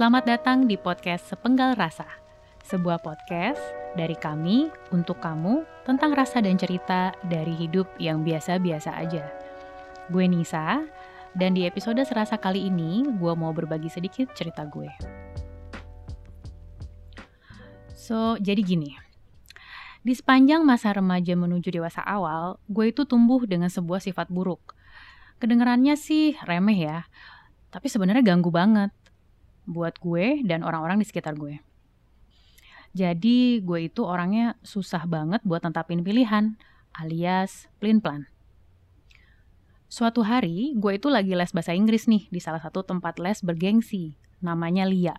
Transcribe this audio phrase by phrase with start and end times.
[0.00, 2.08] Selamat datang di podcast Sepenggal Rasa,
[2.64, 3.60] sebuah podcast
[4.00, 9.28] dari kami untuk kamu tentang rasa dan cerita dari hidup yang biasa-biasa aja.
[10.08, 10.88] Gue Nisa,
[11.36, 14.88] dan di episode serasa kali ini gue mau berbagi sedikit cerita gue.
[17.92, 18.96] So, jadi gini.
[20.00, 24.72] Di sepanjang masa remaja menuju dewasa awal, gue itu tumbuh dengan sebuah sifat buruk.
[25.44, 27.04] Kedengarannya sih remeh ya,
[27.68, 28.96] tapi sebenarnya ganggu banget
[29.70, 31.62] buat gue dan orang-orang di sekitar gue.
[32.90, 36.58] Jadi gue itu orangnya susah banget buat nentapin pilihan,
[36.98, 38.26] alias plan-plan.
[39.86, 44.18] Suatu hari, gue itu lagi les bahasa Inggris nih di salah satu tempat les bergengsi,
[44.42, 45.14] namanya Lia.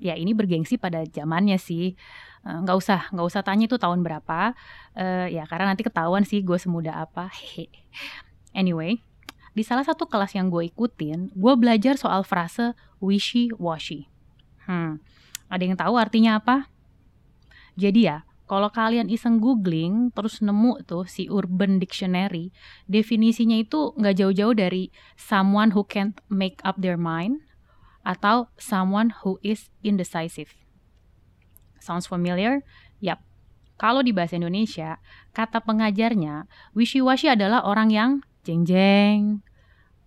[0.00, 1.96] Ya ini bergengsi pada zamannya sih,
[2.44, 4.56] eh, nggak usah nggak usah tanya itu tahun berapa,
[4.96, 7.28] uh, ya karena nanti ketahuan sih gue semuda apa.
[8.60, 9.00] anyway,
[9.52, 12.72] di salah satu kelas yang gue ikutin, gue belajar soal frase
[13.04, 14.08] wishy-washy.
[14.64, 15.04] Hmm,
[15.52, 16.72] ada yang tahu artinya apa?
[17.76, 22.52] Jadi ya, kalau kalian iseng googling terus nemu tuh si Urban Dictionary,
[22.88, 27.44] definisinya itu nggak jauh-jauh dari someone who can't make up their mind
[28.04, 30.52] atau someone who is indecisive.
[31.80, 32.62] Sounds familiar?
[33.00, 33.24] Yap.
[33.80, 35.02] Kalau di bahasa Indonesia,
[35.34, 38.10] kata pengajarnya, wishy-washy adalah orang yang
[38.42, 39.42] jeng-jeng,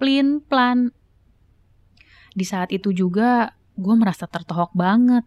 [0.00, 0.92] plin-plan.
[2.32, 5.24] Di saat itu juga gue merasa tertohok banget.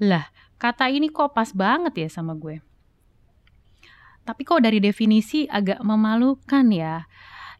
[0.00, 0.28] Lah,
[0.60, 2.60] kata ini kok pas banget ya sama gue.
[4.24, 7.08] Tapi kok dari definisi agak memalukan ya.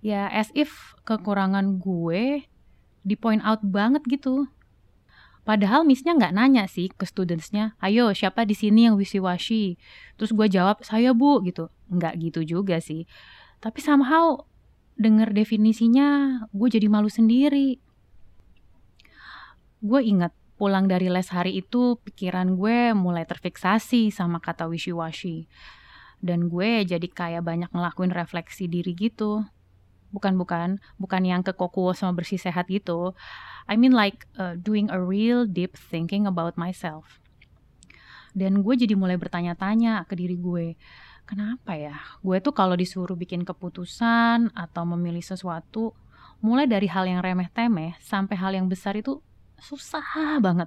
[0.01, 2.45] Ya as if kekurangan gue
[3.01, 4.49] di point out banget gitu.
[5.41, 9.81] Padahal misnya nggak nanya sih ke studentsnya, ayo siapa di sini yang wishy-washy?
[10.21, 11.73] Terus gue jawab, saya bu gitu.
[11.89, 13.09] Nggak gitu juga sih.
[13.61, 14.45] Tapi somehow
[15.01, 17.81] denger definisinya, gue jadi malu sendiri.
[19.81, 25.49] Gue inget pulang dari les hari itu pikiran gue mulai terfiksasi sama kata wishy-washy.
[26.21, 29.41] Dan gue jadi kayak banyak ngelakuin refleksi diri gitu.
[30.13, 30.77] Bukan, bukan.
[31.01, 33.17] Bukan yang kekokuo sama bersih sehat gitu.
[33.65, 37.25] I mean like uh, doing a real deep thinking about myself.
[38.37, 40.77] Dan gue jadi mulai bertanya-tanya ke diri gue
[41.31, 41.95] Kenapa ya?
[42.27, 45.95] Gue tuh kalau disuruh bikin keputusan atau memilih sesuatu,
[46.43, 49.23] mulai dari hal yang remeh-temeh sampai hal yang besar itu
[49.63, 50.67] susah banget.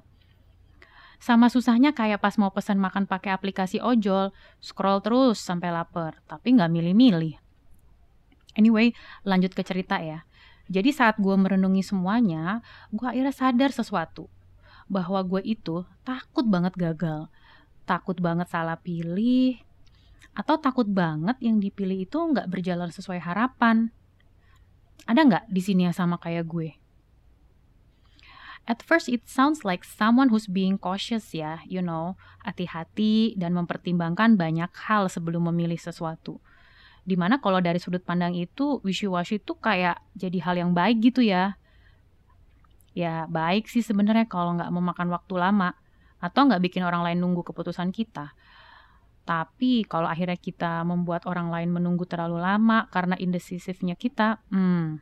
[1.20, 4.32] Sama susahnya kayak pas mau pesan makan pakai aplikasi ojol,
[4.64, 7.36] scroll terus sampai lapar, tapi nggak milih-milih.
[8.56, 8.96] Anyway,
[9.28, 10.24] lanjut ke cerita ya.
[10.72, 12.64] Jadi saat gue merenungi semuanya,
[12.96, 14.32] gue akhirnya sadar sesuatu.
[14.88, 17.28] Bahwa gue itu takut banget gagal.
[17.84, 19.60] Takut banget salah pilih,
[20.34, 23.94] atau takut banget yang dipilih itu nggak berjalan sesuai harapan?
[25.06, 26.78] Ada nggak di sini yang sama kayak gue?
[28.64, 32.16] At first it sounds like someone who's being cautious ya, you know,
[32.48, 36.40] hati-hati dan mempertimbangkan banyak hal sebelum memilih sesuatu.
[37.04, 41.20] Di mana kalau dari sudut pandang itu, wishy-washy itu kayak jadi hal yang baik gitu
[41.20, 41.60] ya.
[42.96, 45.76] Ya baik sih sebenarnya kalau nggak memakan waktu lama,
[46.24, 48.32] atau nggak bikin orang lain nunggu keputusan kita.
[49.24, 55.00] Tapi kalau akhirnya kita membuat orang lain menunggu terlalu lama karena indecisifnya kita, hmm,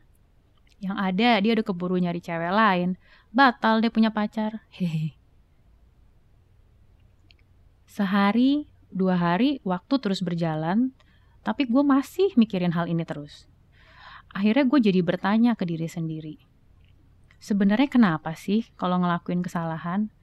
[0.81, 3.01] yang ada dia udah keburu nyari cewek lain,
[3.33, 4.61] batal dia punya pacar.
[4.69, 5.17] Hehe.
[7.89, 10.93] Sehari, dua hari, waktu terus berjalan,
[11.41, 13.49] tapi gue masih mikirin hal ini terus.
[14.31, 16.35] Akhirnya gue jadi bertanya ke diri sendiri.
[17.41, 20.13] Sebenarnya kenapa sih kalau ngelakuin kesalahan?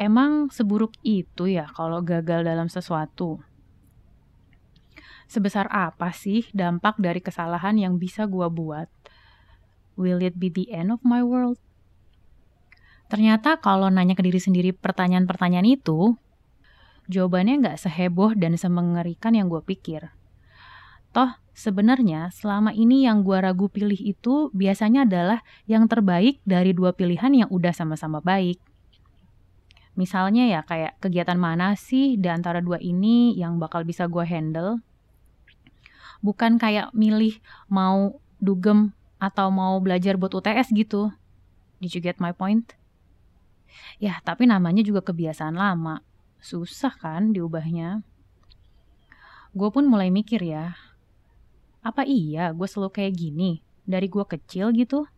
[0.00, 3.44] Emang seburuk itu ya kalau gagal dalam sesuatu?
[5.28, 8.88] Sebesar apa sih dampak dari kesalahan yang bisa gua buat?
[10.00, 11.60] Will it be the end of my world?
[13.12, 16.16] Ternyata kalau nanya ke diri sendiri pertanyaan-pertanyaan itu,
[17.12, 20.14] jawabannya nggak seheboh dan semengerikan yang gue pikir.
[21.10, 26.94] Toh, sebenarnya selama ini yang gue ragu pilih itu biasanya adalah yang terbaik dari dua
[26.94, 28.69] pilihan yang udah sama-sama baik.
[29.98, 34.80] Misalnya ya kayak kegiatan mana sih di antara dua ini yang bakal bisa gue handle.
[36.20, 37.40] Bukan kayak milih
[37.72, 41.12] mau dugem atau mau belajar buat UTS gitu.
[41.80, 42.76] Did you get my point?
[44.02, 46.04] Ya, tapi namanya juga kebiasaan lama.
[46.40, 48.04] Susah kan diubahnya.
[49.52, 50.78] Gue pun mulai mikir ya,
[51.80, 55.08] apa iya gue selalu kayak gini dari gue kecil gitu?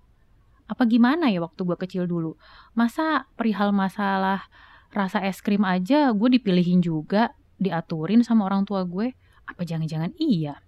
[0.72, 2.40] Apa gimana ya waktu gue kecil dulu?
[2.72, 4.48] Masa perihal masalah
[4.88, 9.12] rasa es krim aja gue dipilihin juga, diaturin sama orang tua gue.
[9.44, 10.64] Apa jangan-jangan iya?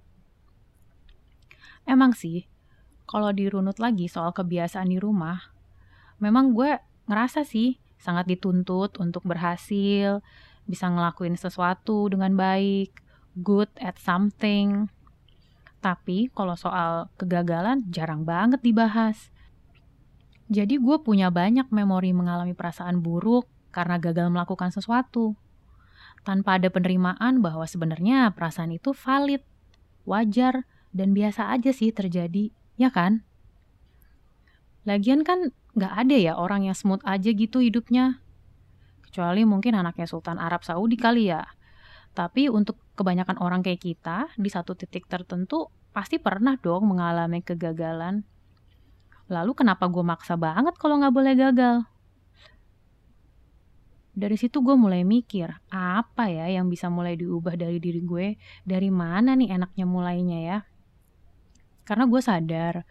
[1.89, 2.45] Emang sih,
[3.09, 5.41] kalau dirunut lagi soal kebiasaan di rumah,
[6.21, 6.77] memang gue
[7.09, 10.21] ngerasa sih sangat dituntut untuk berhasil,
[10.69, 12.93] bisa ngelakuin sesuatu dengan baik,
[13.41, 14.93] good at something.
[15.81, 19.33] Tapi kalau soal kegagalan jarang banget dibahas.
[20.53, 25.35] Jadi gue punya banyak memori mengalami perasaan buruk karena gagal melakukan sesuatu.
[26.25, 29.45] Tanpa ada penerimaan bahwa sebenarnya perasaan itu valid,
[30.09, 30.65] wajar,
[30.95, 33.27] dan biasa aja sih terjadi, ya kan?
[34.85, 38.21] Lagian kan nggak ada ya orang yang smooth aja gitu hidupnya.
[39.03, 41.45] Kecuali mungkin anaknya Sultan Arab Saudi kali ya.
[42.15, 48.23] Tapi untuk kebanyakan orang kayak kita, di satu titik tertentu pasti pernah dong mengalami kegagalan.
[49.29, 51.77] Lalu kenapa gue maksa banget kalau nggak boleh gagal?
[54.15, 58.39] Dari situ gue mulai mikir, apa ya yang bisa mulai diubah dari diri gue?
[58.63, 60.59] Dari mana nih enaknya mulainya ya?
[61.83, 62.87] Karena gue sadar,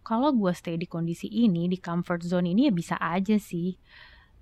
[0.00, 3.76] kalau gue stay di kondisi ini, di comfort zone ini ya bisa aja sih.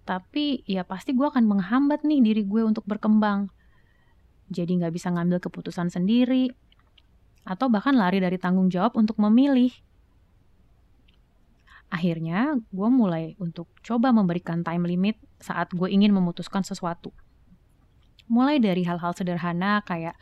[0.07, 3.51] Tapi ya pasti gue akan menghambat nih diri gue untuk berkembang.
[4.47, 6.55] Jadi nggak bisa ngambil keputusan sendiri,
[7.43, 9.75] atau bahkan lari dari tanggung jawab untuk memilih.
[11.93, 17.13] Akhirnya, gue mulai untuk coba memberikan time limit saat gue ingin memutuskan sesuatu.
[18.33, 20.17] Mulai dari hal-hal sederhana kayak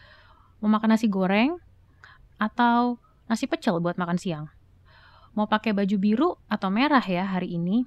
[0.59, 1.63] mau makan nasi goreng
[2.43, 2.99] atau
[3.31, 4.51] nasi pecel buat makan siang.
[5.39, 7.87] Mau pakai baju biru atau merah ya hari ini.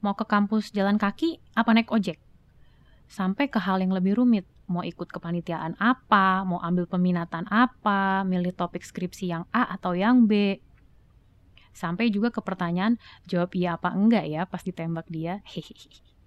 [0.00, 2.16] Mau ke kampus jalan kaki apa naik ojek.
[3.12, 8.56] Sampai ke hal yang lebih rumit, mau ikut kepanitiaan apa, mau ambil peminatan apa, milih
[8.56, 10.62] topik skripsi yang A atau yang B,
[11.70, 12.98] Sampai juga ke pertanyaan,
[13.30, 15.42] jawab iya apa enggak ya pas ditembak dia.
[15.46, 15.74] Hehehe.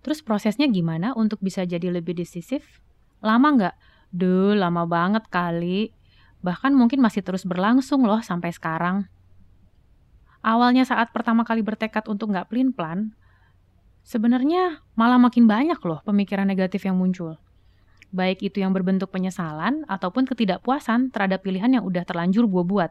[0.00, 2.80] Terus prosesnya gimana untuk bisa jadi lebih decisif?
[3.20, 3.76] Lama nggak?
[4.10, 5.92] Duh, lama banget kali.
[6.40, 9.04] Bahkan mungkin masih terus berlangsung loh sampai sekarang.
[10.40, 13.12] Awalnya saat pertama kali bertekad untuk nggak pelin-plan,
[14.08, 17.36] sebenarnya malah makin banyak loh pemikiran negatif yang muncul.
[18.08, 22.90] Baik itu yang berbentuk penyesalan ataupun ketidakpuasan terhadap pilihan yang udah terlanjur gue buat.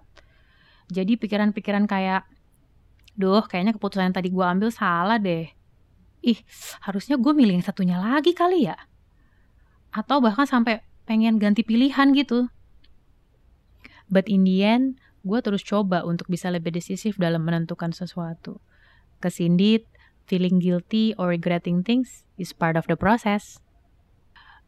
[0.89, 2.25] Jadi pikiran-pikiran kayak,
[3.13, 5.45] duh kayaknya keputusan yang tadi gue ambil salah deh.
[6.25, 6.39] Ih,
[6.83, 8.75] harusnya gue milih yang satunya lagi kali ya.
[9.93, 12.49] Atau bahkan sampai pengen ganti pilihan gitu.
[14.09, 18.57] But in the end, gue terus coba untuk bisa lebih decisif dalam menentukan sesuatu.
[19.21, 19.85] Kesindit,
[20.25, 23.61] feeling guilty or regretting things is part of the process.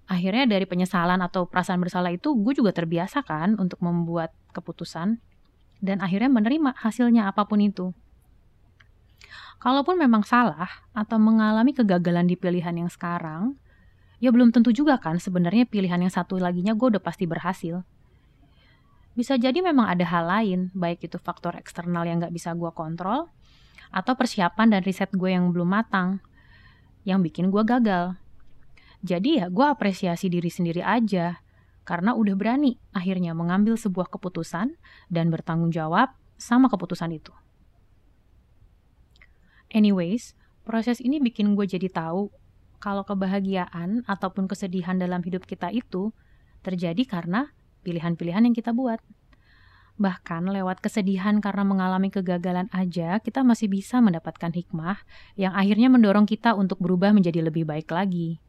[0.06, 5.24] Akhirnya dari penyesalan atau perasaan bersalah itu, gue juga terbiasa kan untuk membuat keputusan
[5.82, 7.92] dan akhirnya menerima hasilnya apa pun itu.
[9.62, 13.58] Kalaupun memang salah atau mengalami kegagalan di pilihan yang sekarang,
[14.18, 17.86] ya belum tentu juga kan sebenarnya pilihan yang satu laginya gue udah pasti berhasil.
[19.12, 23.28] Bisa jadi memang ada hal lain, baik itu faktor eksternal yang gak bisa gue kontrol,
[23.92, 26.24] atau persiapan dan riset gue yang belum matang,
[27.04, 28.16] yang bikin gue gagal.
[29.04, 31.44] Jadi ya gue apresiasi diri sendiri aja,
[31.82, 34.78] karena udah berani akhirnya mengambil sebuah keputusan
[35.10, 37.34] dan bertanggung jawab sama keputusan itu.
[39.72, 40.36] Anyways,
[40.68, 42.28] proses ini bikin gue jadi tahu
[42.82, 46.12] kalau kebahagiaan ataupun kesedihan dalam hidup kita itu
[46.66, 47.54] terjadi karena
[47.86, 49.00] pilihan-pilihan yang kita buat.
[50.02, 54.98] Bahkan lewat kesedihan karena mengalami kegagalan aja, kita masih bisa mendapatkan hikmah
[55.38, 58.42] yang akhirnya mendorong kita untuk berubah menjadi lebih baik lagi.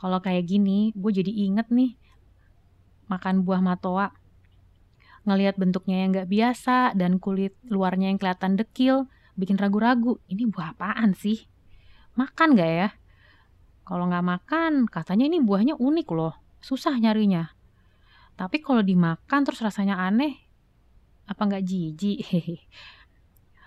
[0.00, 1.96] Kalau kayak gini, gue jadi inget nih
[3.08, 4.12] makan buah matoa.
[5.24, 9.08] Ngelihat bentuknya yang gak biasa dan kulit luarnya yang kelihatan dekil,
[9.38, 10.20] bikin ragu-ragu.
[10.28, 11.48] Ini buah apaan sih?
[12.18, 12.88] Makan gak ya?
[13.84, 16.32] Kalau nggak makan, katanya ini buahnya unik loh.
[16.64, 17.52] Susah nyarinya.
[18.34, 20.40] Tapi kalau dimakan terus rasanya aneh,
[21.28, 22.18] apa nggak jijik?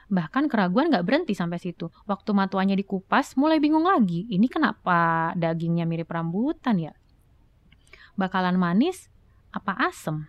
[0.08, 1.92] Bahkan keraguan gak berhenti sampai situ.
[2.08, 4.24] Waktu matuannya dikupas, mulai bingung lagi.
[4.32, 6.94] Ini kenapa dagingnya mirip rambutan ya?
[8.16, 9.12] Bakalan manis
[9.52, 10.26] apa asem?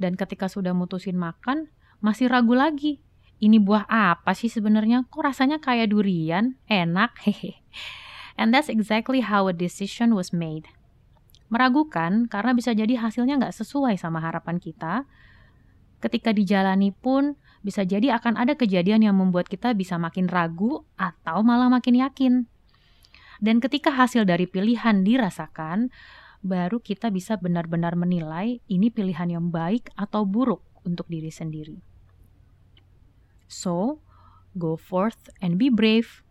[0.00, 1.68] Dan ketika sudah mutusin makan,
[2.00, 3.00] masih ragu lagi.
[3.36, 5.04] Ini buah apa sih sebenarnya?
[5.12, 6.56] Kok rasanya kayak durian?
[6.68, 7.60] Enak, hehe.
[8.40, 10.68] And that's exactly how a decision was made.
[11.52, 15.04] Meragukan karena bisa jadi hasilnya nggak sesuai sama harapan kita.
[16.00, 21.42] Ketika dijalani pun bisa jadi akan ada kejadian yang membuat kita bisa makin ragu atau
[21.42, 22.46] malah makin yakin.
[23.42, 25.90] Dan ketika hasil dari pilihan dirasakan,
[26.46, 31.82] baru kita bisa benar-benar menilai ini pilihan yang baik atau buruk untuk diri sendiri.
[33.50, 33.98] So,
[34.54, 36.22] go forth and be brave.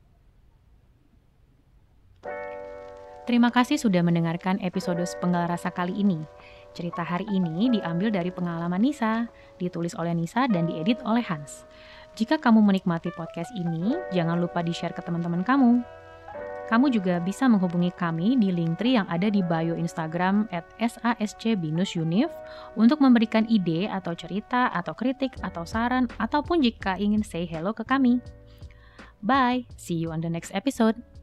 [3.28, 6.24] Terima kasih sudah mendengarkan episode Penggal Rasa kali ini.
[6.76, 11.64] Cerita hari ini diambil dari pengalaman Nisa, ditulis oleh Nisa dan diedit oleh Hans.
[12.20, 15.80] Jika kamu menikmati podcast ini, jangan lupa di-share ke teman-teman kamu.
[16.68, 22.28] Kamu juga bisa menghubungi kami di Linktree yang ada di bio Instagram at sascbinusunif
[22.76, 27.88] untuk memberikan ide atau cerita atau kritik atau saran ataupun jika ingin say hello ke
[27.88, 28.20] kami.
[29.24, 31.15] Bye, see you on the next episode.